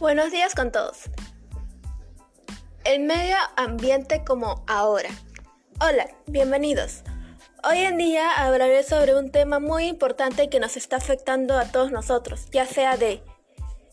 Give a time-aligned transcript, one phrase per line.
[0.00, 1.10] Buenos días con todos.
[2.84, 5.10] El medio ambiente como ahora.
[5.78, 7.02] Hola, bienvenidos.
[7.68, 11.92] Hoy en día hablaré sobre un tema muy importante que nos está afectando a todos
[11.92, 13.22] nosotros, ya sea de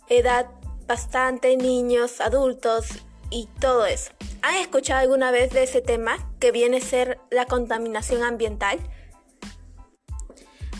[0.07, 0.45] edad
[0.85, 2.87] bastante, niños, adultos
[3.29, 4.13] y todo eso.
[4.43, 8.79] ¿Han escuchado alguna vez de ese tema que viene a ser la contaminación ambiental?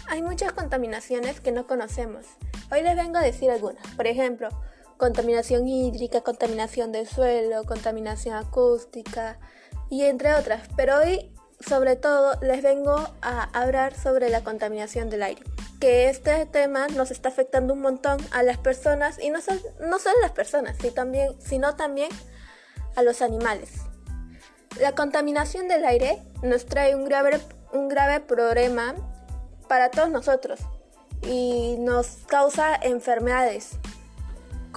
[0.07, 2.25] Hay muchas contaminaciones que no conocemos.
[2.71, 3.85] Hoy les vengo a decir algunas.
[3.95, 4.47] Por ejemplo,
[4.97, 9.39] contaminación hídrica, contaminación del suelo, contaminación acústica
[9.89, 10.67] y entre otras.
[10.75, 15.43] Pero hoy, sobre todo, les vengo a hablar sobre la contaminación del aire.
[15.79, 19.39] Que este tema nos está afectando un montón a las personas y no,
[19.79, 22.09] no solo a las personas, sino también, sino también
[22.95, 23.69] a los animales.
[24.79, 27.39] La contaminación del aire nos trae un grave,
[27.73, 28.95] un grave problema
[29.67, 30.59] para todos nosotros
[31.23, 33.71] y nos causa enfermedades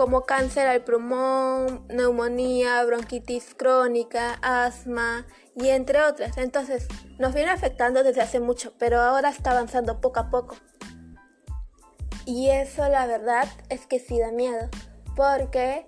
[0.01, 6.39] como cáncer al pulmón, neumonía, bronquitis crónica, asma y entre otras.
[6.39, 10.57] Entonces nos viene afectando desde hace mucho, pero ahora está avanzando poco a poco.
[12.25, 14.71] Y eso la verdad es que sí da miedo,
[15.17, 15.87] porque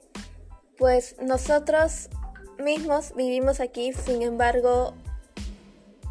[0.76, 2.10] pues nosotros
[2.58, 4.92] mismos vivimos aquí, sin embargo,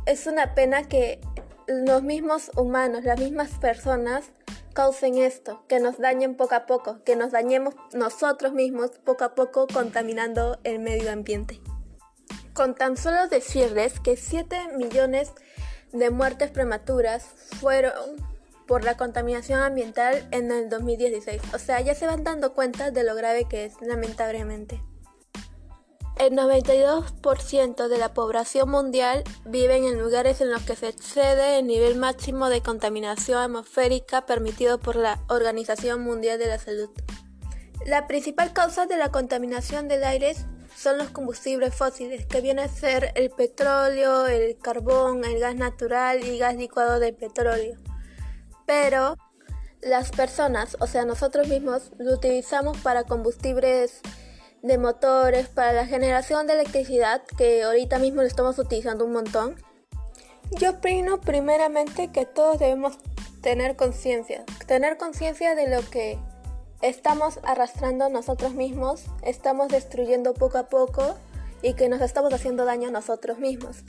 [0.08, 1.22] es una pena que
[1.68, 4.32] los mismos humanos, las mismas personas,
[4.74, 9.36] causen esto, que nos dañen poco a poco, que nos dañemos nosotros mismos poco a
[9.36, 11.62] poco contaminando el medio ambiente.
[12.54, 15.32] Con tan solo decirles que 7 millones
[15.92, 17.24] de muertes prematuras
[17.60, 17.94] fueron
[18.68, 21.42] por la contaminación ambiental en el 2016.
[21.54, 24.82] O sea, ya se van dando cuenta de lo grave que es, lamentablemente.
[26.22, 31.66] El 92% de la población mundial vive en lugares en los que se excede el
[31.66, 36.92] nivel máximo de contaminación atmosférica permitido por la Organización Mundial de la Salud.
[37.88, 40.36] La principal causa de la contaminación del aire
[40.76, 46.24] son los combustibles fósiles, que vienen a ser el petróleo, el carbón, el gas natural
[46.24, 47.80] y gas licuado de petróleo.
[48.68, 49.18] Pero
[49.82, 54.02] las personas, o sea nosotros mismos, lo utilizamos para combustibles
[54.62, 59.56] de motores para la generación de electricidad que ahorita mismo lo estamos utilizando un montón?
[60.52, 62.98] Yo opino primeramente que todos debemos
[63.42, 66.20] tener conciencia, tener conciencia de lo que
[66.82, 71.16] estamos arrastrando nosotros mismos, estamos destruyendo poco a poco
[71.62, 73.84] y que nos estamos haciendo daño a nosotros mismos.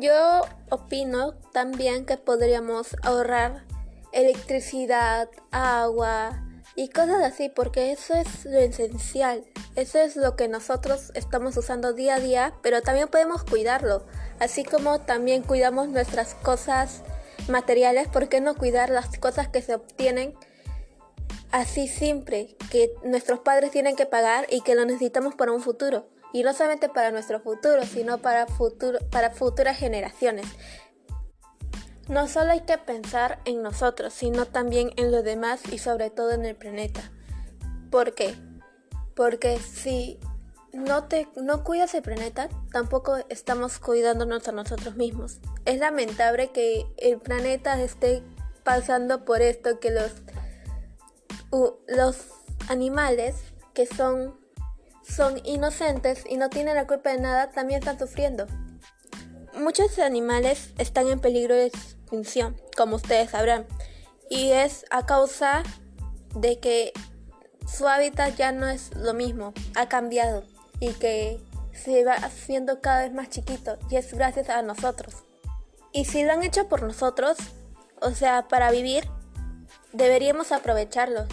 [0.00, 3.64] Yo opino también que podríamos ahorrar
[4.12, 6.44] electricidad, agua,
[6.74, 9.44] y cosas así, porque eso es lo esencial,
[9.76, 14.04] eso es lo que nosotros estamos usando día a día, pero también podemos cuidarlo,
[14.40, 17.02] así como también cuidamos nuestras cosas
[17.48, 20.34] materiales, ¿por qué no cuidar las cosas que se obtienen
[21.50, 26.08] así siempre, que nuestros padres tienen que pagar y que lo necesitamos para un futuro?
[26.32, 30.46] Y no solamente para nuestro futuro, sino para, futuro, para futuras generaciones.
[32.08, 36.32] No solo hay que pensar en nosotros, sino también en los demás y sobre todo
[36.32, 37.10] en el planeta.
[37.90, 38.34] ¿Por qué?
[39.14, 40.18] Porque si
[40.72, 45.38] no, te, no cuidas el planeta, tampoco estamos cuidándonos a nosotros mismos.
[45.64, 48.22] Es lamentable que el planeta esté
[48.64, 50.12] pasando por esto, que los,
[51.86, 52.16] los
[52.68, 53.36] animales
[53.74, 54.38] que son,
[55.02, 58.46] son inocentes y no tienen la culpa de nada también están sufriendo.
[59.54, 63.66] Muchos animales están en peligro de extinción, como ustedes sabrán,
[64.30, 65.62] y es a causa
[66.34, 66.92] de que
[67.66, 70.42] su hábitat ya no es lo mismo, ha cambiado
[70.80, 71.38] y que
[71.72, 75.14] se va haciendo cada vez más chiquito y es gracias a nosotros.
[75.92, 77.36] Y si lo han hecho por nosotros,
[78.00, 79.04] o sea, para vivir,
[79.92, 81.26] deberíamos aprovecharlo,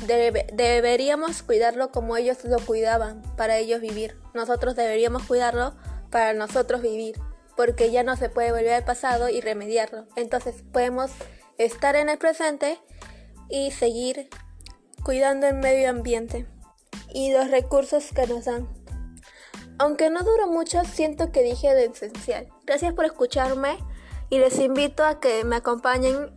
[0.53, 4.19] deberíamos cuidarlo como ellos lo cuidaban para ellos vivir.
[4.34, 5.74] Nosotros deberíamos cuidarlo
[6.09, 7.16] para nosotros vivir
[7.59, 10.06] porque ya no se puede volver al pasado y remediarlo.
[10.16, 11.11] Entonces podemos
[11.58, 12.79] estar en el presente
[13.50, 14.29] y seguir
[15.03, 16.46] cuidando el medio ambiente
[17.14, 18.70] y los recursos que nos dan.
[19.78, 22.47] Aunque no duró mucho, siento que dije lo esencial.
[22.66, 23.78] Gracias por escucharme
[24.29, 26.32] y les invito a que me acompañen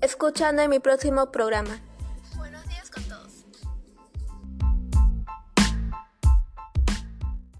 [0.00, 1.80] escuchando en mi próximo programa.